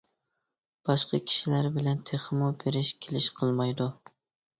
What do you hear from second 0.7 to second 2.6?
باشقا كىشىلەر بىلەن تېخىمۇ